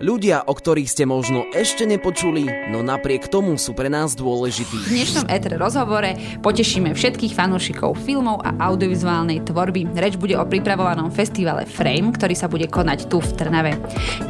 [0.00, 4.88] Ľudia, o ktorých ste možno ešte nepočuli, no napriek tomu sú pre nás dôležití.
[4.88, 9.92] V dnešnom ETR rozhovore potešíme všetkých fanúšikov filmov a audiovizuálnej tvorby.
[9.92, 13.76] Reč bude o pripravovanom festivale Frame, ktorý sa bude konať tu v Trnave.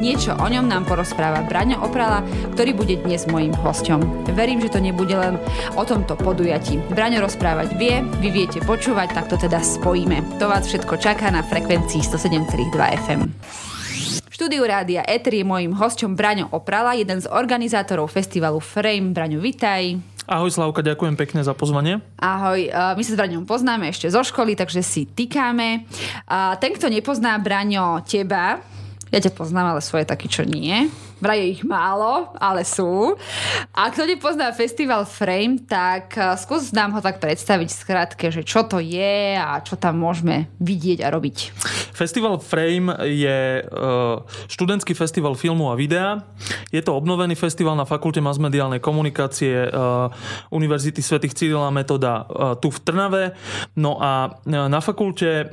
[0.03, 2.27] Niečo o ňom nám porozpráva Braňo Oprala,
[2.59, 4.27] ktorý bude dnes mojím hosťom.
[4.35, 5.39] Verím, že to nebude len
[5.79, 6.83] o tomto podujatí.
[6.99, 10.19] Braňo rozprávať vie, vy viete počúvať, tak to teda spojíme.
[10.43, 12.75] To vás všetko čaká na frekvencii 107,2
[13.07, 13.31] FM
[14.41, 19.13] štúdiu rádia Etri je mojím hosťom Braňo Oprala, jeden z organizátorov festivalu Frame.
[19.13, 20.01] Braňo, vitaj.
[20.25, 22.01] Ahoj Slavka, ďakujem pekne za pozvanie.
[22.17, 25.85] Ahoj, my sa s Braňom poznáme ešte zo školy, takže si týkame.
[26.57, 28.65] Ten, kto nepozná Braňo teba,
[29.13, 30.89] ja ťa poznám, ale svoje taký, čo nie.
[31.21, 33.13] Vraj ich málo, ale sú.
[33.77, 38.65] A kto nepozná festival Frame, tak eh, skús nám ho tak predstaviť skrátke, že čo
[38.65, 41.53] to je a čo tam môžeme vidieť a robiť.
[41.93, 46.25] Festival Frame je eh, študentský festival filmu a videa.
[46.73, 52.25] Je to obnovený festival na Fakulte masmediálnej komunikácie eh, Univerzity svätých Cyrila Metoda
[52.59, 53.25] tu v Trnave.
[53.77, 55.53] No a na fakulte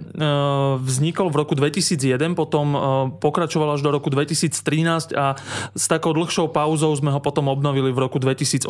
[0.82, 2.74] vznikol v roku 2001, potom
[3.20, 5.36] pokračoval až do roku 2013 a
[5.76, 8.70] s takou dlhšou pauzou sme ho potom obnovili v roku 2018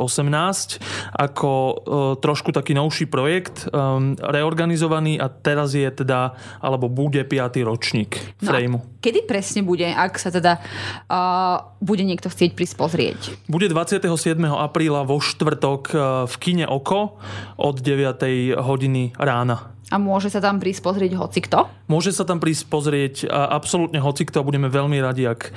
[1.13, 1.73] ako e,
[2.19, 3.73] trošku taký novší projekt, e,
[4.21, 7.63] reorganizovaný a teraz je teda, alebo bude 5.
[7.63, 8.83] ročník Frameu.
[8.83, 10.59] No, kedy presne bude, ak sa teda
[11.08, 13.19] uh, bude niekto chcieť prísť pozrieť?
[13.47, 14.03] Bude 27.
[14.43, 15.81] apríla vo štvrtok
[16.27, 17.17] v kine Oko
[17.55, 18.59] od 9.
[18.59, 19.77] hodiny rána.
[19.88, 21.71] A môže sa tam prísť pozrieť hocikto?
[21.88, 25.55] Môže sa tam prísť pozrieť absolútne hocikto a budeme veľmi radi, ak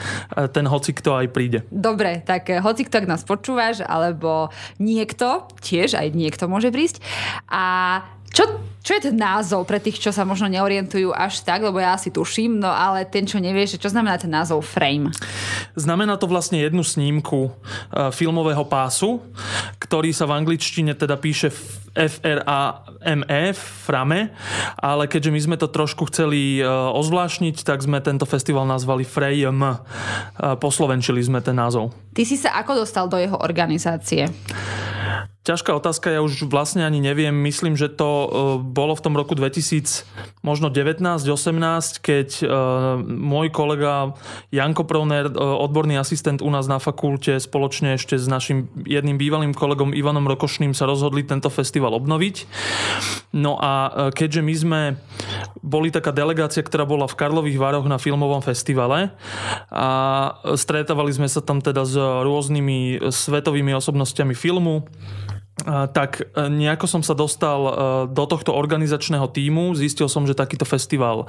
[0.55, 1.67] ten hocikto aj príde.
[1.75, 7.03] Dobre, tak hocikto, ak nás počúvaš, alebo niekto, tiež aj niekto môže prísť.
[7.51, 8.45] A čo,
[8.81, 12.09] čo je ten názov pre tých, čo sa možno neorientujú až tak, lebo ja si
[12.09, 15.13] tuším, no ale ten, čo nevie, že čo znamená ten názov frame?
[15.77, 19.21] Znamená to vlastne jednu snímku uh, filmového pásu,
[19.83, 21.53] ktorý sa v angličtine teda píše
[21.91, 24.31] F-R-A-M-E, frame,
[24.79, 29.59] ale keďže my sme to trošku chceli uh, ozvlášniť, tak sme tento festival nazvali Frame.
[29.59, 31.91] Uh, poslovenčili sme ten názov.
[32.15, 34.31] Ty si sa ako dostal do jeho organizácie?
[35.51, 37.35] Ťažká otázka, ja už vlastne ani neviem.
[37.35, 38.29] Myslím, že to e,
[38.63, 40.07] bolo v tom roku 2000,
[40.47, 41.27] možno 19-18,
[41.99, 42.45] keď e,
[43.03, 44.15] môj kolega
[44.55, 49.51] Janko Provner, e, odborný asistent u nás na fakulte, spoločne ešte s našim jedným bývalým
[49.51, 52.47] kolegom Ivanom Rokošným sa rozhodli tento festival obnoviť.
[53.35, 54.81] No a keďže my sme
[55.67, 59.11] boli taká delegácia, ktorá bola v Karlových Vároch na filmovom festivale
[59.67, 59.89] a
[60.55, 64.87] stretávali sme sa tam teda s rôznymi svetovými osobnostiami filmu,
[65.67, 67.73] tak e, nejako som sa dostal e,
[68.11, 69.77] do tohto organizačného týmu.
[69.77, 71.29] Zistil som, že takýto festival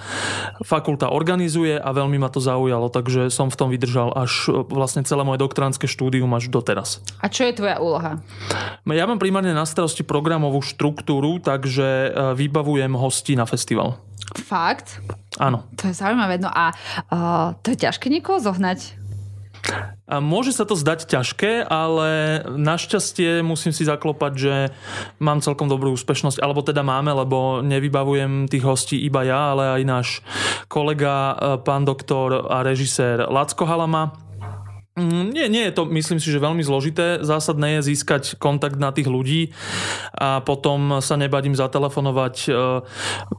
[0.63, 5.03] fakulta organizuje a veľmi ma to zaujalo, takže som v tom vydržal až e, vlastne
[5.03, 7.03] celé moje doktoránske štúdium až doteraz.
[7.19, 8.19] A čo je tvoja úloha?
[8.87, 13.97] Ja mám primárne na starosti programovú štruktúru, takže vybavujem hosti na festival.
[14.37, 14.99] Fakt?
[15.39, 15.67] Áno.
[15.79, 16.39] To je zaujímavé.
[16.39, 16.71] No a
[17.11, 19.00] uh, to je ťažké niekoho zohnať?
[20.11, 24.55] A môže sa to zdať ťažké, ale našťastie musím si zaklopať, že
[25.21, 29.83] mám celkom dobrú úspešnosť, alebo teda máme, lebo nevybavujem tých hostí iba ja, ale aj
[29.85, 30.07] náš
[30.67, 34.30] kolega, eh, pán doktor a režisér Lacko Halama,
[34.99, 37.23] nie, nie je to, myslím si, že veľmi zložité.
[37.23, 39.55] Zásadné je získať kontakt na tých ľudí
[40.11, 42.35] a potom sa nebať im zatelefonovať.
[42.43, 42.83] E,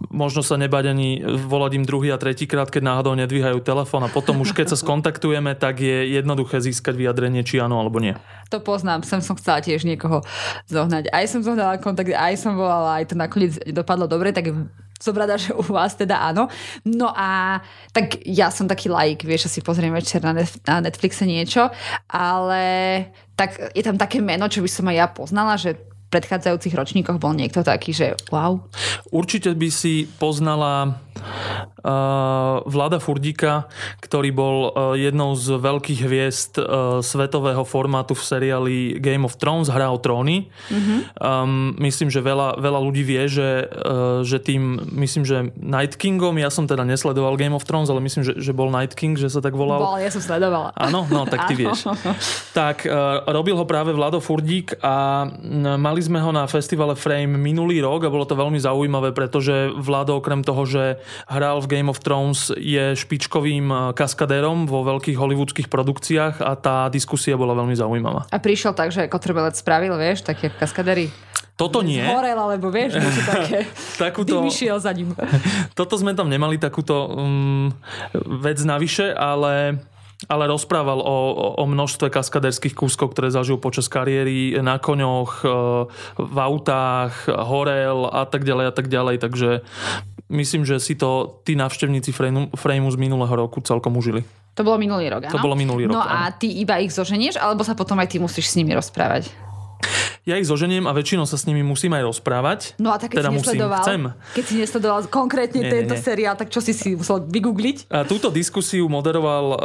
[0.08, 4.08] možno sa nebať ani volať im druhý a tretí krát, keď náhodou nedvíhajú telefón a
[4.08, 8.16] potom už keď sa skontaktujeme, tak je jednoduché získať vyjadrenie, či áno alebo nie.
[8.48, 10.24] To poznám, sem som chcela tiež niekoho
[10.72, 11.12] zohnať.
[11.12, 14.56] Aj som zohnala kontakt, aj som volala, aj to nakoniec dopadlo dobre, tak
[15.02, 16.46] som rada, že u vás teda áno.
[16.86, 17.58] No a
[17.90, 21.66] tak ja som taký like, vieš, asi pozriem večer na, na Netflixe niečo,
[22.06, 22.62] ale
[23.34, 27.32] tak je tam také meno, čo by som aj ja poznala, že predchádzajúcich ročníkoch bol
[27.32, 28.60] niekto taký, že wow.
[29.08, 31.00] Určite by si poznala
[31.80, 33.72] uh, Vlada Furdika,
[34.04, 39.72] ktorý bol uh, jednou z veľkých hviezd uh, svetového formátu v seriáli Game of Thrones,
[39.72, 40.52] Hra o tróny.
[40.68, 40.98] Mm-hmm.
[41.16, 46.36] Um, myslím, že veľa, veľa ľudí vie, že, uh, že tým, myslím, že Night Kingom,
[46.36, 49.32] ja som teda nesledoval Game of Thrones, ale myslím, že, že bol Night King, že
[49.32, 49.80] sa tak volal.
[49.80, 50.76] Bol, ja som sledovala.
[50.76, 51.88] Áno, no tak ty vieš.
[52.52, 55.24] tak uh, robil ho práve Vlado Furdík a
[55.78, 60.18] mali sme ho na festivale Frame minulý rok a bolo to veľmi zaujímavé, pretože Vlado
[60.18, 60.98] okrem toho, že
[61.30, 66.90] hral v Game of Thrones, je špičkovým eh, kaskadérom vo veľkých hollywoodských produkciách a tá
[66.90, 68.26] diskusia bola veľmi zaujímavá.
[68.28, 71.08] A prišiel tak, že Kotrmelec spravil, vieš, také kaskadéry?
[71.52, 72.00] Toto nie.
[72.00, 73.68] Zhorel, alebo vieš, niečo také.
[74.00, 75.12] Takúto, išiel za ním.
[75.78, 77.70] toto sme tam nemali takúto um,
[78.40, 79.78] vec navyše, ale
[80.30, 81.16] ale rozprával o,
[81.58, 85.48] o množstve kaskaderských kúskov, ktoré zažil počas kariéry na koňoch, e,
[86.18, 89.16] v autách, horel a tak ďalej a tak ďalej.
[89.18, 89.50] Takže
[90.30, 92.10] myslím, že si to tí návštevníci
[92.54, 94.24] Frameu z minulého roku celkom užili.
[94.52, 95.32] To bolo minulý rok, áno?
[95.32, 96.36] To bolo minulý rok, No a áno.
[96.36, 99.32] ty iba ich zoženieš, alebo sa potom aj ty musíš s nimi rozprávať?
[100.22, 102.78] Ja ich zoženiem a väčšinou sa s nimi musím aj rozprávať.
[102.78, 104.02] No a tak keď teda si musím, nesledoval, chcem.
[104.38, 106.02] keď si nesledoval konkrétne Nie, tento nie.
[106.02, 107.90] seriál, tak čo si si musel vygoogliť?
[107.90, 109.58] A túto diskusiu moderoval uh,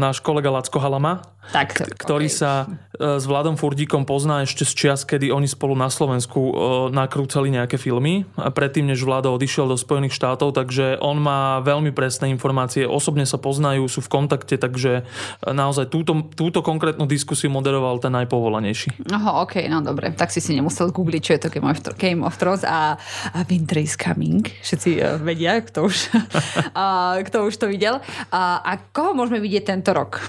[0.00, 1.20] náš kolega Lacko Halama,
[1.52, 2.40] Tak, ktorý okej.
[2.40, 6.52] sa uh, s Vladom Furdíkom pozná ešte z čias, kedy oni spolu na Slovensku uh,
[6.88, 8.24] nakrúcali nejaké filmy.
[8.40, 12.88] A predtým, než Vlado odišiel do Spojených štátov, takže on má veľmi presné informácie.
[12.88, 15.04] Osobne sa poznajú, sú v kontakte, takže
[15.44, 19.04] naozaj túto, túto konkrétnu diskusiu moderoval ten najpovolanejší.
[19.12, 19.96] Oho, ok, no dobre.
[20.14, 21.48] Tak si si nemusel googliť, čo je to
[21.94, 22.94] Game of, Thrones a,
[23.34, 24.46] a Winter is Coming.
[24.62, 27.98] Všetci uh, vedia, kto už, uh, kto už to videl.
[28.30, 30.22] Uh, a koho môžeme vidieť tento rok?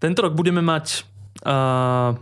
[0.00, 1.04] Tento rok budeme mať
[1.44, 2.16] uh,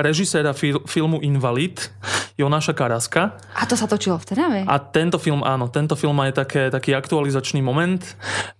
[0.00, 1.92] režiséra fil- filmu Invalid,
[2.40, 3.36] Jonáša Karaska.
[3.52, 4.60] A to sa točilo v Trnave?
[4.64, 8.00] A tento film, áno, tento film má aj také, taký aktualizačný moment,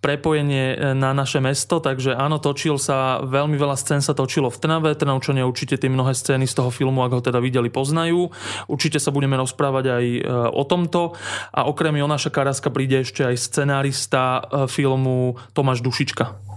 [0.05, 4.61] prepojenie e, na naše mesto, takže áno, točil sa, veľmi veľa scén sa točilo v
[4.61, 8.29] Trnave, Trnavčania určite tie mnohé scény z toho filmu, ak ho teda videli, poznajú.
[8.69, 10.21] Určite sa budeme rozprávať aj e,
[10.53, 11.17] o tomto.
[11.51, 16.51] A okrem Jonáša Karaska príde ešte aj scenárista e, filmu Tomáš Dušička.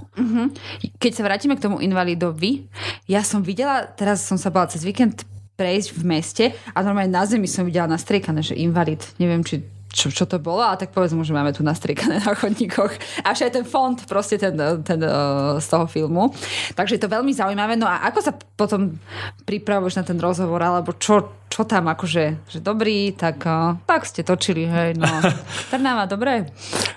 [1.02, 2.70] Keď sa vrátime k tomu invalidovi,
[3.10, 7.23] ja som videla, teraz som sa bala cez víkend prejsť v meste a normálne na
[7.29, 9.01] zemi som videla nastriekané, že invalid.
[9.21, 9.61] Neviem, či
[9.94, 13.21] čo, čo to bolo, a tak povedz mu, že máme tu nastriekané na chodníkoch.
[13.21, 16.33] A aj ten fond, proste ten, ten uh, z toho filmu.
[16.73, 17.77] Takže je to veľmi zaujímavé.
[17.77, 18.97] No a ako sa potom
[19.45, 24.25] pripravuješ na ten rozhovor, alebo čo, čo tam akože, že dobrý, tak, uh, tak ste
[24.25, 25.05] točili, hej, no.
[25.69, 26.50] Trnava, dobre.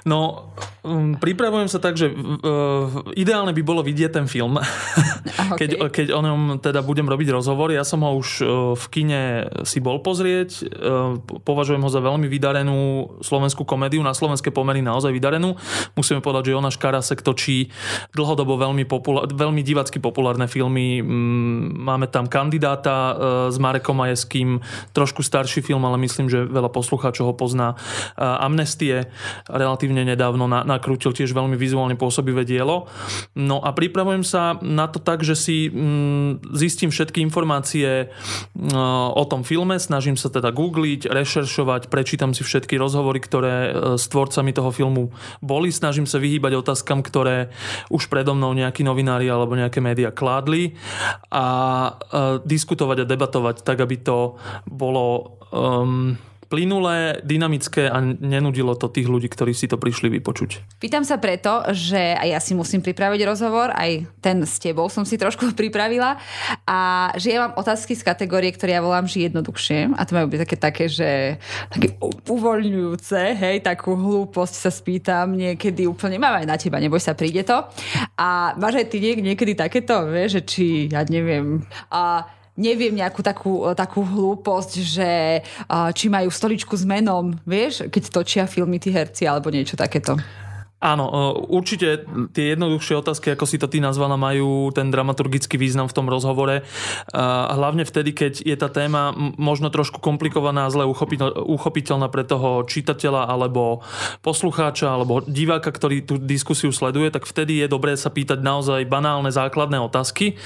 [0.08, 0.48] No,
[0.80, 4.56] um, pripravujem sa tak, že uh, ideálne by bolo vidieť ten film,
[5.52, 5.60] ok.
[5.60, 7.68] keď, keď o ňom teda budem robiť rozhovor.
[7.68, 9.20] Ja som ho už uh, v kine
[9.68, 15.12] si bol pozrieť, uh, považujem ho za veľmi vydarenú slovenskú komédiu, na slovenské pomery naozaj
[15.12, 15.52] vydarenú.
[16.00, 17.68] Musíme povedať, že Jonáš Karasek točí
[18.16, 21.04] dlhodobo veľmi, popula- veľmi divacky populárne filmy.
[21.04, 23.14] Mm, Máme tam kandidáta uh,
[23.52, 24.45] s Marekom Majeským,
[24.94, 27.78] trošku starší film, ale myslím, že veľa poslucháčov ho pozná.
[28.16, 29.10] Amnestie
[29.46, 32.86] relatívne nedávno na, nakrútil tiež veľmi vizuálne pôsobivé dielo.
[33.34, 38.08] No a pripravujem sa na to tak, že si mm, zistím všetky informácie
[38.54, 43.70] mm, o tom filme, snažím sa teda googliť, rešeršovať, prečítam si všetky rozhovory, ktoré e,
[43.96, 45.10] s tvorcami toho filmu
[45.42, 47.50] boli, snažím sa vyhýbať otázkam, ktoré
[47.90, 50.76] už predo mnou nejakí novinári alebo nejaké médiá kládli
[51.32, 51.90] a e,
[52.44, 54.35] diskutovať a debatovať tak, aby to
[54.66, 60.78] bolo um, plynulé, dynamické a nenudilo to tých ľudí, ktorí si to prišli vypočuť.
[60.78, 65.02] Pýtam sa preto, že aj ja si musím pripraviť rozhovor, aj ten s tebou som
[65.02, 66.18] si trošku pripravila
[66.64, 70.26] a že ja mám otázky z kategórie, ktoré ja volám, že jednoduchšie a to majú
[70.30, 71.10] byť také, také že
[71.70, 71.98] také
[72.30, 77.42] uvoľňujúce, hej, takú hlúposť sa spýtam niekedy úplne, mám aj na teba, neboj sa, príde
[77.42, 77.66] to.
[78.14, 83.20] A máš aj ty niek- niekedy takéto, vieš, že či, ja neviem, a neviem nejakú
[83.20, 85.10] takú, takú hlúposť, že
[85.68, 90.16] a, či majú stoličku s menom, vieš, keď točia filmy tí herci alebo niečo takéto.
[90.86, 91.12] Áno, e,
[91.50, 96.06] určite tie jednoduchšie otázky, ako si to ty nazvala, majú ten dramaturgický význam v tom
[96.06, 96.62] rozhovore.
[97.10, 102.22] A hlavne vtedy, keď je tá téma možno trošku komplikovaná a zle uchopiteľ- uchopiteľná pre
[102.22, 103.82] toho čitateľa alebo
[104.22, 109.32] poslucháča alebo diváka, ktorý tú diskusiu sleduje, tak vtedy je dobré sa pýtať naozaj banálne
[109.32, 110.38] základné otázky,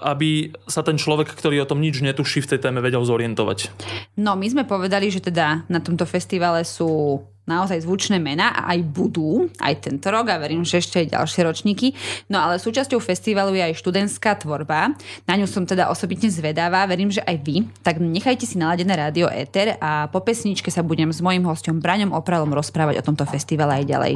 [0.00, 3.70] aby sa ten človek, ktorý o tom nič netuší v tej téme, vedel zorientovať.
[4.16, 8.80] No, my sme povedali, že teda na tomto festivale sú naozaj zvučné mená a aj
[8.90, 11.86] budú, aj tento rok a verím, že ešte aj ďalšie ročníky.
[12.30, 14.94] No ale súčasťou festivalu je aj študentská tvorba.
[15.24, 17.66] Na ňu som teda osobitne zvedavá, verím, že aj vy.
[17.82, 22.14] Tak nechajte si naladené rádio Éter a po pesničke sa budem s mojím hostom Braňom
[22.14, 24.14] Opralom rozprávať o tomto festivale aj ďalej.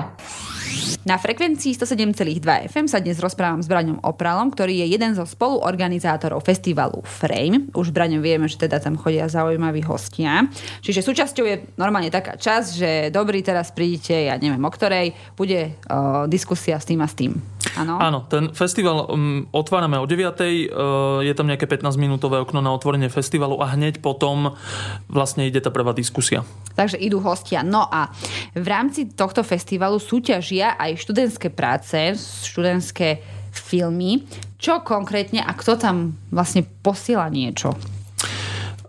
[1.05, 2.41] Na frekvencii 107,2
[2.73, 7.69] FM sa dnes rozprávam s Braňom Opralom, ktorý je jeden zo spoluorganizátorov festivalu Frame.
[7.77, 10.49] Už Braňom vieme, že teda tam chodia zaujímaví hostia.
[10.81, 15.79] Čiže súčasťou je normálne taká čas, že dobrý, teraz prídete, ja neviem o ktorej, bude
[15.87, 17.39] o, diskusia s tým a s tým.
[17.79, 17.95] Áno?
[18.03, 20.19] Áno, ten festival um, otvárame o 9.
[20.19, 24.59] Uh, je tam nejaké 15-minútové okno na otvorenie festivalu a hneď potom
[25.07, 26.43] vlastne ide tá prvá diskusia.
[26.75, 27.63] Takže idú hostia.
[27.63, 28.11] No a
[28.59, 32.19] v rámci tohto festivalu súťažia aj študentské práce,
[32.51, 33.23] študentské
[33.55, 34.27] filmy.
[34.59, 37.79] Čo konkrétne a kto tam vlastne posiela niečo?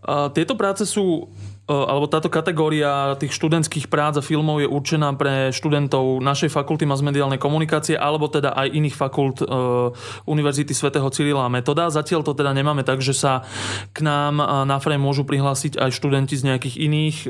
[0.05, 1.34] Tieto práce sú E,
[1.65, 7.41] alebo táto kategória tých študentských prác a filmov je určená pre študentov našej fakulty masmediálnej
[7.41, 9.45] komunikácie alebo teda aj iných fakult e,
[10.29, 11.89] Univerzity svätého Cyrila a Metoda.
[11.89, 13.49] Zatiaľ to teda nemáme tak, že sa
[13.97, 17.27] k nám e, na frame môžu prihlásiť aj študenti z nejakých iných e,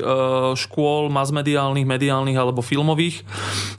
[0.52, 3.24] škôl masmediálnych, mediálnych alebo filmových,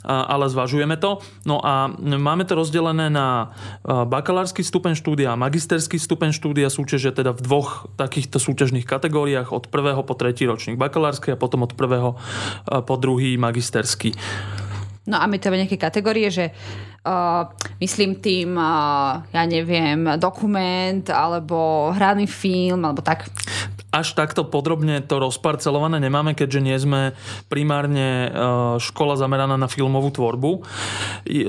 [0.07, 1.21] ale zvažujeme to.
[1.45, 3.53] No a máme to rozdelené na
[3.85, 9.69] bakalársky stupeň štúdia a magisterský stupeň štúdia súťaže teda v dvoch takýchto súťažných kategóriách od
[9.69, 12.15] prvého po tretí ročník bakalárskej a potom od prvého
[12.65, 14.15] po druhý magisterský.
[15.07, 17.47] No a my to nejaké kategórie, že uh,
[17.79, 23.31] myslím tým, uh, ja neviem, dokument alebo hraný film alebo tak
[23.97, 27.01] až takto podrobne to rozparcelované nemáme, keďže nie sme
[27.49, 28.29] primárne e,
[28.77, 30.51] škola zameraná na filmovú tvorbu.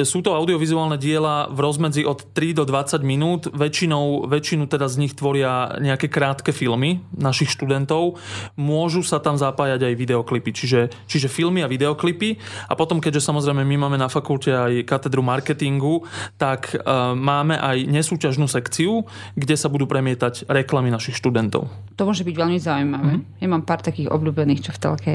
[0.08, 3.42] Sú to audiovizuálne diela v rozmedzi od 3 do 20 minút.
[3.52, 8.16] Väčšinou, väčšinu teda z nich tvoria nejaké krátke filmy našich študentov.
[8.56, 12.40] Môžu sa tam zapájať aj videoklipy, čiže, čiže filmy a videoklipy.
[12.66, 16.08] A potom, keďže samozrejme my máme na fakulte aj katedru marketingu,
[16.40, 16.80] tak e,
[17.12, 19.04] máme aj nesúťažnú sekciu,
[19.36, 21.68] kde sa budú premietať reklamy našich študentov.
[21.98, 23.12] To môže byť veľmi zaujímavé.
[23.18, 23.42] Mm-hmm.
[23.42, 25.12] Ja mám pár takých obľúbených, čo v telke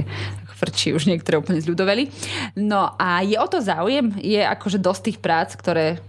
[0.63, 2.07] frčí, už niektoré úplne zľudoveli.
[2.55, 4.15] No a je o to záujem?
[4.19, 5.99] Je akože dosť tých prác, ktoré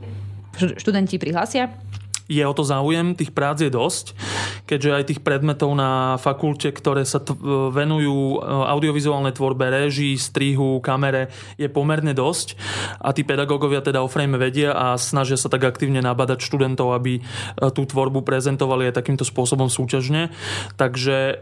[0.54, 1.75] študenti prihlásia?
[2.25, 4.16] Je o to záujem, tých prác je dosť,
[4.64, 7.37] keďže aj tých predmetov na fakulte, ktoré sa t-
[7.71, 11.28] venujú e, audiovizuálnej tvorbe, režii, strihu, kamere,
[11.61, 12.57] je pomerne dosť
[13.04, 17.21] a tí pedagógovia teda o frame vedia a snažia sa tak aktívne nabadať študentov, aby
[17.21, 17.23] e,
[17.76, 20.33] tú tvorbu prezentovali aj takýmto spôsobom súťažne.
[20.81, 21.35] Takže e,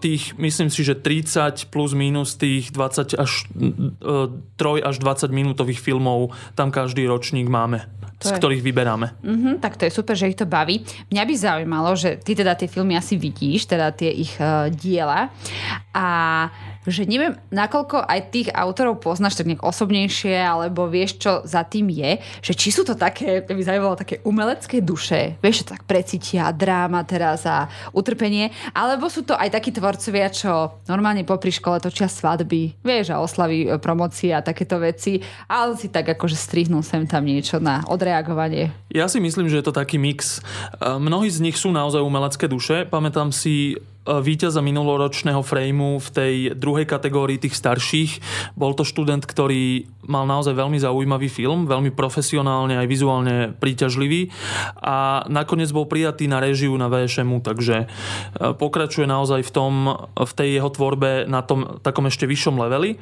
[0.00, 6.32] tých, myslím si, že 30 plus minus tých 20 až 3 až 20 minútových filmov
[6.56, 7.84] tam každý ročník máme
[8.22, 8.38] to z je...
[8.38, 9.06] ktorých vyberáme.
[9.20, 10.86] Mm-hmm, tak to je super, že ich to baví.
[11.10, 15.34] Mňa by zaujímalo, že ty teda tie filmy asi vidíš, teda tie ich uh, diela
[15.90, 16.06] a
[16.86, 21.90] že neviem, nakoľko aj tých autorov poznáš tak nejak osobnejšie, alebo vieš, čo za tým
[21.90, 26.50] je, že či sú to také, by zaujímalo, také umelecké duše, vieš, čo tak precítia
[26.50, 32.10] dráma teraz a utrpenie, alebo sú to aj takí tvorcovia, čo normálne popri škole točia
[32.10, 37.06] svadby, vieš, a oslavy e, promocie a takéto veci, ale si tak akože strihnul sem
[37.06, 38.74] tam niečo na odreagovanie.
[38.90, 40.38] Ja si myslím, že je to taký mix.
[40.38, 42.84] E, mnohí z nich sú naozaj umelecké duše.
[42.90, 48.10] Pamätám si víťaza minuloročného frameu v tej druhej kategórii tých starších.
[48.58, 54.34] Bol to študent, ktorý mal naozaj veľmi zaujímavý film, veľmi profesionálne aj vizuálne príťažlivý
[54.82, 57.86] a nakoniec bol prijatý na režiu na VŠMu, takže e,
[58.58, 59.74] pokračuje naozaj v, tom,
[60.18, 62.98] v tej jeho tvorbe na tom takom ešte vyššom leveli.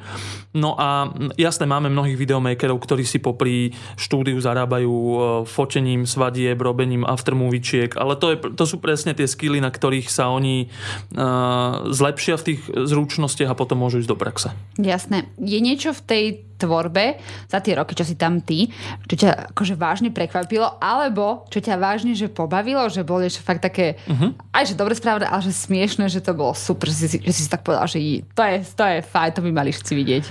[0.53, 1.09] No a
[1.41, 5.15] jasné, máme mnohých videomakerov, ktorí si popri štúdiu zarábajú e,
[5.49, 10.29] fotením svadieb, robením aftermovičiek, ale to, je, to sú presne tie skily, na ktorých sa
[10.29, 10.69] oni
[11.91, 14.49] zlepšia v tých zručnostiach a potom môžu ísť do praxe.
[14.79, 15.27] Jasné.
[15.37, 16.23] Je niečo v tej
[16.61, 17.17] tvorbe
[17.49, 18.69] za tie roky, čo si tam ty,
[19.09, 23.65] čo ťa akože vážne prekvapilo, alebo čo ťa vážne že pobavilo, že boli ešte fakt
[23.65, 24.37] také, uh-huh.
[24.53, 27.49] aj že dobre správne, ale že smiešne, že to bolo super, že si, že si
[27.49, 30.25] tak povedal, že to je, to je fajn, to by mali všetci vidieť.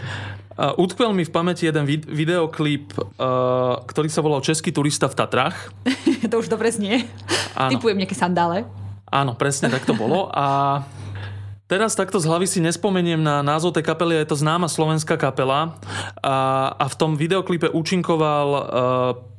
[0.61, 5.17] Uh, utkvel mi v pamäti jeden vid- videoklip, uh, ktorý sa volal Český turista v
[5.17, 5.57] Tatrách.
[6.31, 7.09] to už dobre znie.
[7.57, 7.81] Áno.
[7.81, 8.69] Typujem nejaké sandále.
[9.11, 10.31] Áno, presne tak to bolo.
[10.31, 10.81] A
[11.71, 15.79] Teraz takto z hlavy si nespomeniem na názov tej kapely, je to známa slovenská kapela
[16.19, 18.62] a, a v tom videoklipe účinkoval, uh,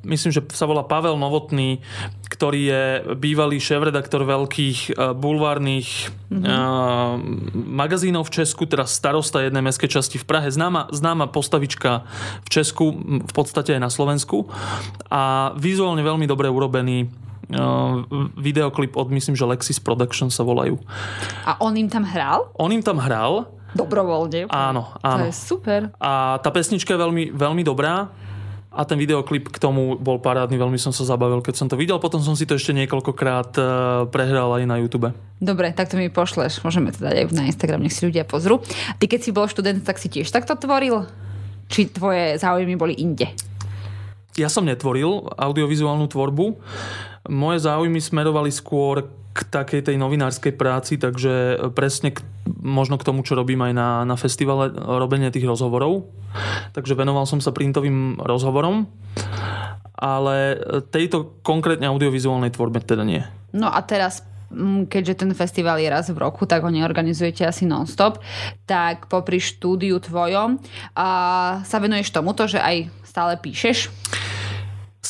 [0.08, 1.84] myslím, že sa volá Pavel Novotný,
[2.32, 2.84] ktorý je
[3.20, 6.40] bývalý šéf-redaktor veľkých uh, bulvárnych mm-hmm.
[6.40, 7.20] uh,
[7.68, 12.08] magazínov v Česku, teraz starosta jednej mestskej časti v Prahe, známa, známa postavička
[12.40, 12.96] v Česku,
[13.28, 14.48] v podstate aj na Slovensku
[15.12, 17.12] a vizuálne veľmi dobre urobený
[18.38, 20.80] videoklip od, myslím, že Lexis Production sa volajú.
[21.46, 22.50] A on im tam hral?
[22.56, 23.48] On im tam hral.
[23.72, 24.52] Dobrovoľne.
[24.52, 25.24] Áno, áno.
[25.24, 25.80] To je super.
[25.96, 28.12] A tá pesnička je veľmi, veľmi dobrá
[28.72, 32.00] a ten videoklip k tomu bol parádny, veľmi som sa zabavil, keď som to videl.
[32.00, 33.62] Potom som si to ešte niekoľkokrát e,
[34.08, 35.12] prehral aj na YouTube.
[35.44, 36.64] Dobre, tak to mi pošleš.
[36.64, 38.64] Môžeme to dať aj na Instagram, nech si ľudia pozrú.
[38.96, 41.04] Ty keď si bol študent, tak si tiež takto tvoril?
[41.68, 43.28] Či tvoje záujmy boli inde?
[44.40, 46.56] Ja som netvoril audiovizuálnu tvorbu
[47.28, 52.20] moje záujmy smerovali skôr k takej tej novinárskej práci, takže presne k,
[52.60, 56.04] možno k tomu, čo robím aj na, na festivale, robenie tých rozhovorov.
[56.76, 58.84] Takže venoval som sa printovým rozhovorom,
[59.96, 60.60] ale
[60.92, 63.24] tejto konkrétne audiovizuálnej tvorbe teda nie.
[63.56, 64.20] No a teraz
[64.88, 68.20] keďže ten festival je raz v roku, tak ho neorganizujete asi non-stop,
[68.68, 70.60] tak popri štúdiu tvojom
[70.92, 71.08] a
[71.64, 73.88] sa venuješ tomuto, že aj stále píšeš?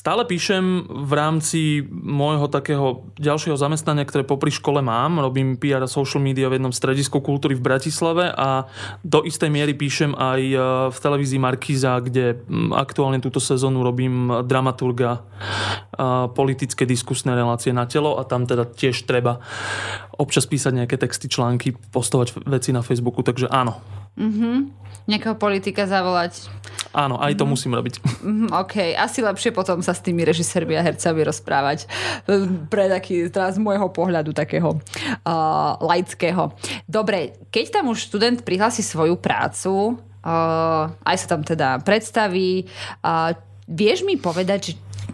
[0.02, 5.22] Stále píšem v rámci môjho takého ďalšieho zamestnania, ktoré popri škole mám.
[5.22, 8.66] Robím PR a social media v jednom stredisku kultúry v Bratislave a
[9.06, 10.58] do istej miery píšem aj e,
[10.90, 12.42] v televízii Markíza, kde
[12.74, 15.22] aktuálne túto sezónu robím dramaturga
[16.32, 19.44] politické diskusné relácie na telo a tam teda tiež treba
[20.16, 23.76] občas písať nejaké texty, články, postovať veci na Facebooku, takže áno.
[24.16, 24.56] Mm-hmm.
[25.02, 26.46] Nejakého politika zavolať.
[26.94, 27.50] Áno, aj to mm-hmm.
[27.50, 27.94] musím robiť.
[28.22, 31.88] Mm, OK, asi lepšie potom sa s tými režisérmi a hercami rozprávať
[32.68, 36.54] pre taký, teraz z môjho pohľadu takého uh, laického.
[36.86, 42.68] Dobre, keď tam už študent prihlási svoju prácu, uh, aj sa tam teda predstaví,
[43.02, 43.34] uh,
[43.66, 44.72] vieš mi povedať, že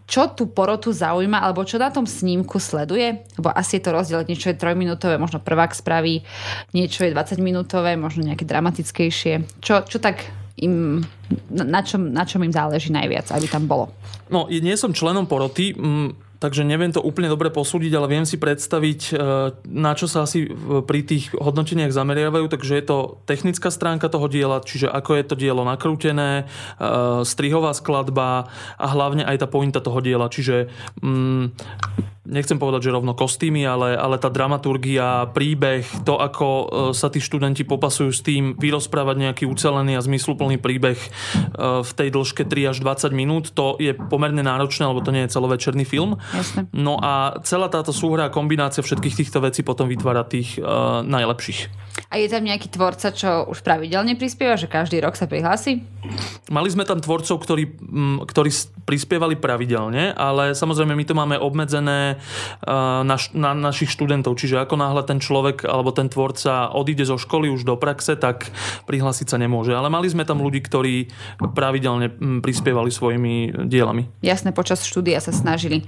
[0.08, 3.28] čo tú porotu zaujíma, alebo čo na tom snímku sleduje?
[3.36, 6.24] Lebo asi je to rozdiel, niečo je trojminútové, možno prvák spraví,
[6.72, 9.60] niečo je 20 minútové, možno nejaké dramatickejšie.
[9.60, 10.24] Čo, čo tak
[10.56, 11.04] im,
[11.52, 13.92] na, čom, na čom im záleží najviac, aby tam bolo?
[14.32, 15.76] No, nie som členom poroty,
[16.38, 19.12] Takže neviem to úplne dobre posúdiť, ale viem si predstaviť, e,
[19.74, 20.46] na čo sa asi
[20.86, 22.46] pri tých hodnoteniach zameriavajú.
[22.46, 26.46] Takže je to technická stránka toho diela, čiže ako je to dielo nakrútené,
[26.78, 30.30] e, strihová skladba a hlavne aj tá pointa toho diela.
[30.30, 30.70] Čiže
[31.02, 31.58] mm,
[32.30, 37.18] nechcem povedať, že rovno kostýmy, ale, ale tá dramaturgia, príbeh, to, ako e, sa tí
[37.18, 40.98] študenti popasujú s tým, vyrozprávať nejaký ucelený a zmysluplný príbeh
[41.58, 45.34] v tej dĺžke 3 až 20 minút, to je pomerne náročné, lebo to nie je
[45.34, 46.20] celovečerný film.
[46.34, 46.68] Jasne.
[46.76, 51.88] No a celá táto súhra a kombinácia všetkých týchto vecí potom vytvára tých uh, najlepších.
[52.08, 55.82] A je tam nejaký tvorca, čo už pravidelne prispieva, že každý rok sa prihlási?
[56.48, 57.74] Mali sme tam tvorcov, ktorí,
[58.22, 58.50] ktorí
[58.86, 62.22] prispievali pravidelne, ale samozrejme my to máme obmedzené
[63.02, 64.38] na, na našich študentov.
[64.38, 68.48] Čiže ako náhle ten človek alebo ten tvorca odíde zo školy už do praxe, tak
[68.86, 69.74] prihlásiť sa nemôže.
[69.74, 71.10] Ale mali sme tam ľudí, ktorí
[71.52, 74.06] pravidelne prispievali svojimi dielami.
[74.22, 75.82] Jasné, počas štúdia sa snažili.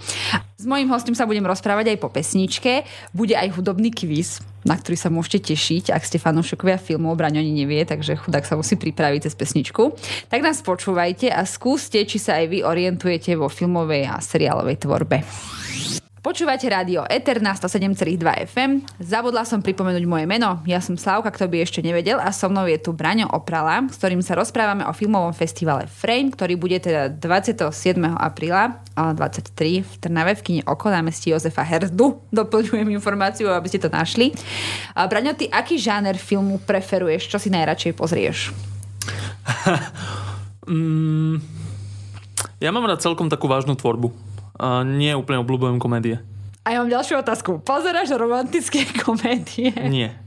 [0.61, 2.85] S mojím hostom sa budem rozprávať aj po pesničke.
[3.17, 7.65] Bude aj hudobný kvíz, na ktorý sa môžete tešiť, ak ste fanúšikovia filmov, Braň ani
[7.65, 9.97] nevie, takže chudák sa musí pripraviť cez pesničku.
[10.29, 15.25] Tak nás počúvajte a skúste, či sa aj vy orientujete vo filmovej a seriálovej tvorbe.
[16.21, 18.85] Počúvate rádio Eter na 107,2 FM.
[19.01, 20.61] Zabudla som pripomenúť moje meno.
[20.69, 23.97] Ja som Slavka, kto by ešte nevedel a so mnou je tu Braňo Oprala, s
[23.97, 27.73] ktorým sa rozprávame o filmovom festivale Frame, ktorý bude teda 27.
[28.21, 32.21] apríla 23 v Trnave v kine Oko na mesti Jozefa Herzdu.
[32.29, 34.37] Doplňujem informáciu, aby ste to našli.
[34.93, 37.33] Braňo, ty aký žáner filmu preferuješ?
[37.33, 38.53] Čo si najradšej pozrieš?
[40.69, 41.41] mm,
[42.61, 44.30] ja mám rád celkom takú vážnu tvorbu
[44.61, 46.21] uh, nie úplne obľúbujem komédie.
[46.61, 47.65] A ja mám ďalšiu otázku.
[47.65, 49.73] Pozeráš romantické komédie?
[49.89, 50.21] Nie.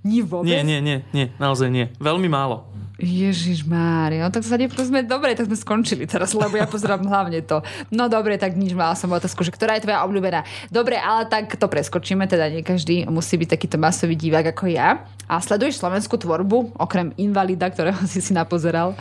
[0.00, 0.48] Nie vôbec?
[0.48, 1.92] Nie, nie, nie, nie, naozaj nie.
[2.00, 2.72] Veľmi málo.
[2.94, 7.42] Ježiš Mário, no tak sa sme dobre, tak sme skončili teraz, lebo ja pozerám hlavne
[7.42, 7.60] to.
[7.90, 10.46] No dobre, tak nič, mala som otázku, že ktorá je tvoja obľúbená.
[10.70, 15.02] Dobre, ale tak to preskočíme, teda nie každý musí byť takýto masový divák ako ja.
[15.26, 18.94] A sleduješ slovenskú tvorbu, okrem Invalida, ktorého si si napozeral?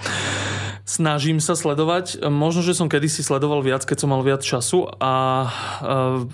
[0.83, 2.27] Snažím sa sledovať.
[2.27, 5.47] Možno, že som kedysi sledoval viac, keď som mal viac času a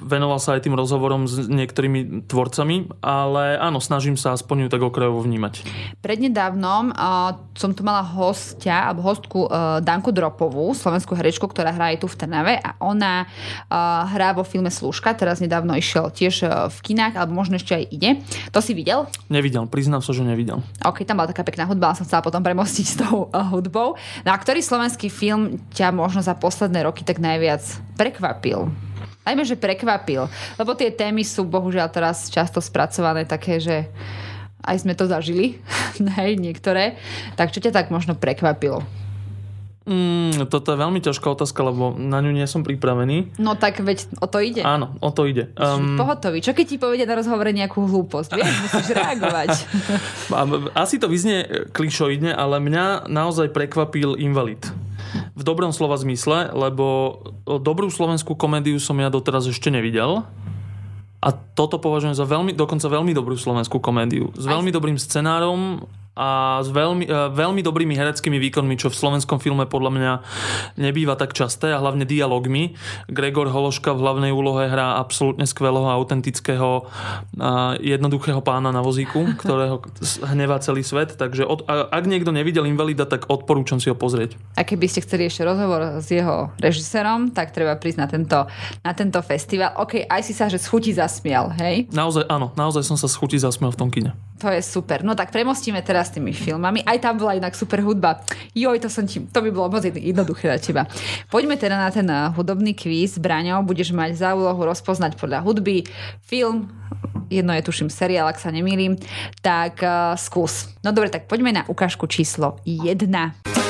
[0.02, 4.82] venoval sa aj tým rozhovorom s niektorými tvorcami, ale áno, snažím sa aspoň ju tak
[4.82, 5.62] okrajovo vnímať.
[6.02, 11.94] Prednedávnom uh, som tu mala hostia, alebo hostku uh, Danku Dropovú, slovenskú herečku, ktorá hrá
[11.94, 16.50] aj tu v Trnave a ona uh, hrá vo filme Služka, teraz nedávno išiel tiež
[16.74, 18.10] v kinách, alebo možno ešte aj ide.
[18.50, 19.06] To si videl?
[19.30, 20.66] Nevidel, priznám sa, že nevidel.
[20.82, 23.94] Ok, tam bola taká pekná hudba, ale som chcela potom premostiť s tou uh, hudbou.
[24.26, 27.62] No ktorý slovenský film ťa možno za posledné roky tak najviac
[28.00, 28.72] prekvapil?
[29.28, 30.26] Najmä, že prekvapil.
[30.58, 33.86] Lebo tie témy sú bohužiaľ teraz často spracované také, že
[34.64, 35.60] aj sme to zažili,
[36.20, 36.98] hej, niektoré.
[37.36, 38.82] Tak čo ťa tak možno prekvapilo?
[39.90, 43.42] Mm, toto je veľmi ťažká otázka, lebo na ňu nie som pripravený.
[43.42, 44.62] No tak veď o to ide.
[44.62, 45.50] Áno, o to ide.
[45.58, 46.46] Um, Pohotový.
[46.46, 48.38] Čo keď ti povedia na rozhovore nejakú hlúposť?
[48.38, 49.50] Vieš, musíš reagovať.
[50.78, 54.62] Asi to vyznie klišoidne, ale mňa naozaj prekvapil invalid.
[55.34, 57.18] V dobrom slova zmysle, lebo
[57.50, 60.22] dobrú slovenskú komédiu som ja doteraz ešte nevidel.
[61.20, 64.30] A toto považujem za veľmi, dokonca veľmi dobrú slovenskú komédiu.
[64.38, 65.84] S veľmi dobrým scenárom
[66.20, 70.12] a s veľmi, e, veľmi dobrými hereckými výkonmi, čo v slovenskom filme podľa mňa
[70.76, 72.76] nebýva tak časté a hlavne dialogmi.
[73.08, 76.92] Gregor Hološka v hlavnej úlohe hrá absolútne skvelého, autentického,
[77.80, 79.80] jednoduchého pána na vozíku, ktorého
[80.28, 81.16] hnevá celý svet.
[81.16, 84.36] Takže od, ak niekto nevidel Invalida, tak odporúčam si ho pozrieť.
[84.60, 88.40] A keby ste chceli ešte rozhovor s jeho režisérom, tak treba prísť na tento,
[88.84, 89.72] na tento festival.
[89.80, 91.88] OK, aj si sa, že schutí zasmial, hej?
[91.96, 94.12] Naozaj, áno, naozaj som sa schutí zasmial v tom kine.
[94.40, 95.04] To je super.
[95.04, 96.80] No tak premostíme teraz tými filmami.
[96.88, 98.24] Aj tam bola inak super hudba.
[98.56, 100.88] Joj, to som ti, to by bolo moc jednoduché na teba.
[101.28, 103.20] Poďme teda na ten uh, hudobný kvíz.
[103.20, 105.84] Braňo, budeš mať za úlohu rozpoznať podľa hudby
[106.24, 106.72] film,
[107.30, 108.98] jedno je tuším seriál, ak sa nemýlim,
[109.44, 110.72] tak uh, skús.
[110.82, 113.69] No dobre, tak poďme na ukážku číslo 1.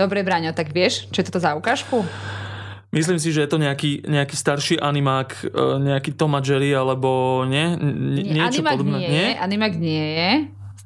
[0.00, 2.00] Dobre, Braňo, tak vieš, čo je toto za ukážku?
[2.88, 7.44] Myslím si, že je to nejaký, nejaký starší animák, e, nejaký Tom a Jerry, alebo
[7.44, 7.76] nie?
[7.76, 8.96] nie niečo animák podobné.
[8.96, 9.28] nie, nie?
[9.36, 10.30] animák nie je.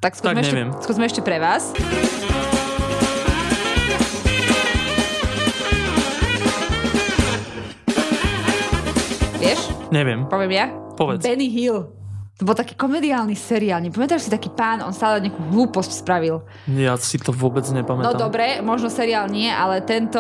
[0.03, 1.70] Tak skúsme, tak ešte, skúsme ešte pre vás.
[9.38, 9.61] Vieš?
[9.94, 10.27] Neviem.
[10.27, 10.66] Poviem ja?
[10.98, 11.22] Povedz.
[11.22, 12.04] Benny Hill.
[12.35, 13.79] To bol taký komediálny seriál.
[13.79, 16.42] Nepamätáš si taký pán, on stále nejakú hlúposť spravil.
[16.66, 18.11] Ja si to vôbec nepamätám.
[18.11, 20.18] No dobre, možno seriál nie, ale tento,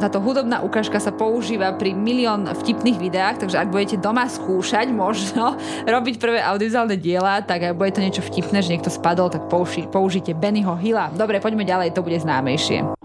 [0.00, 5.60] táto hudobná ukážka sa používa pri milión vtipných videách, takže ak budete doma skúšať možno
[6.00, 9.84] robiť prvé audiovizuálne diela, tak ak bude to niečo vtipné, že niekto spadol, tak použi,
[9.84, 11.12] použite Bennyho Hilla.
[11.12, 12.99] Dobre, poďme ďalej, to bude známejšie.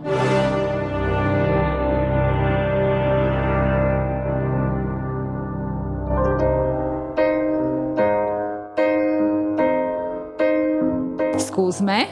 [11.75, 12.07] Skúsme.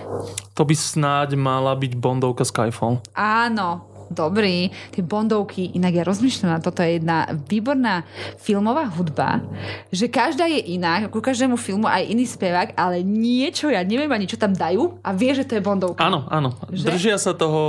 [0.60, 3.00] To by snáď mala byť Bondovka Skyfall.
[3.16, 4.68] Áno, dobrý.
[4.92, 8.04] Tie Bondovky, inak ja rozmýšľam na toto je jedna výborná
[8.44, 9.40] filmová hudba,
[9.88, 14.28] že každá je iná, ku každému filmu aj iný spevák, ale niečo, ja neviem ani
[14.28, 16.04] čo tam dajú a vie, že to je Bondovka.
[16.04, 16.60] Áno, áno.
[16.68, 16.84] Že?
[16.92, 17.64] Držia sa toho,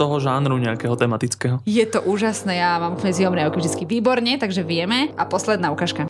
[0.00, 1.60] toho žánru nejakého tematického.
[1.68, 5.12] Je to úžasné, ja mám úplne zjomné vždy výborne, takže vieme.
[5.20, 6.08] A posledná ukážka.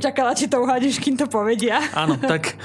[0.00, 1.78] Čakala, či to uhádeš, kým to povedia.
[1.94, 2.56] Áno, tak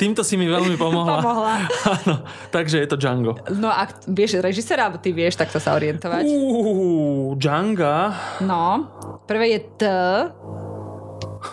[0.00, 1.18] týmto si mi veľmi pomohla.
[1.20, 1.54] pomohla.
[2.00, 3.36] Áno, takže je to Django.
[3.52, 6.22] No a vieš režisera, alebo ty vieš takto sa orientovať?
[6.24, 8.14] Uuu, Django.
[8.46, 8.88] No,
[9.26, 9.82] prvé je T.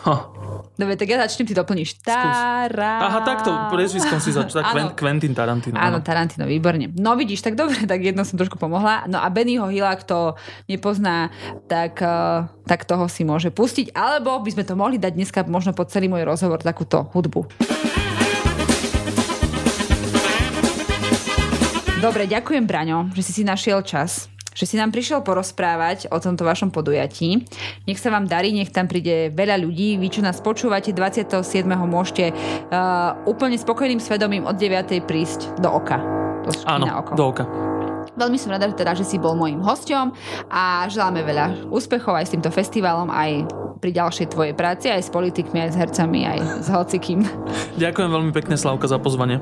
[0.06, 0.39] Ha.
[0.80, 2.00] Dobre, tak ja začnem, ty doplníš.
[2.00, 3.04] Tara.
[3.04, 4.64] Aha, takto, prezviskom si začal.
[4.64, 5.76] Tak Quentin Tarantino.
[5.76, 6.88] Áno, Tarantino, výborne.
[6.96, 9.04] No vidíš, tak dobre, tak jedno som trošku pomohla.
[9.12, 10.40] No a Bennyho Hilla, kto
[10.72, 11.36] nepozná,
[11.68, 13.92] tak, uh, tak toho si môže pustiť.
[13.92, 17.44] Alebo by sme to mohli dať dneska možno po celý môj rozhovor takúto hudbu.
[22.00, 26.44] Dobre, ďakujem Braňo, že si si našiel čas že si nám prišiel porozprávať o tomto
[26.44, 27.48] vašom podujatí.
[27.88, 29.96] Nech sa vám darí, nech tam príde veľa ľudí.
[29.96, 31.64] Vy, čo nás počúvate, 27.
[31.88, 35.00] môžete uh, úplne spokojným svedomím od 9.
[35.08, 36.04] prísť do oka.
[36.44, 37.69] Do Áno, do oka.
[38.20, 40.12] Veľmi som rada, teda, že si bol môjim hosťom
[40.52, 43.48] a želáme veľa úspechov aj s týmto festivalom, aj
[43.80, 47.24] pri ďalšej tvojej práci, aj s politikmi, aj s hercami, aj s hocikým.
[47.80, 49.40] Ďakujem veľmi pekne, Slavka, za pozvanie.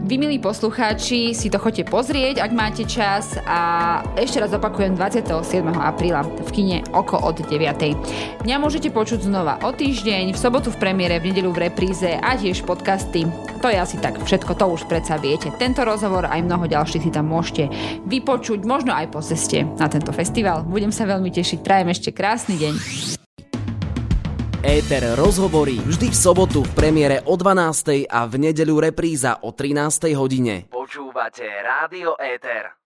[0.00, 5.60] Vy, milí poslucháči, si to chodte pozrieť, ak máte čas a ešte raz opakujem 27.
[5.76, 8.40] apríla v kine oko od 9.
[8.40, 12.32] Mňa môžete počuť znova o týždeň, v sobotu v premiére, v nedelu v repríze a
[12.32, 13.28] tiež podcasty.
[13.60, 15.52] To je asi tak všetko, to už predsa viete.
[15.60, 17.68] Tento rozhovor aj mnoho ďalších si tam môžete
[18.10, 20.66] vypočuť, možno aj po ceste na tento festival.
[20.66, 22.74] Budem sa veľmi tešiť, prajem ešte krásny deň.
[24.60, 28.04] Éter rozhovorí vždy v sobotu v premiére o 12.
[28.04, 30.12] a v nedeľu repríza o 13.
[30.12, 30.68] hodine.
[30.68, 32.79] Počúvate Rádio Éter.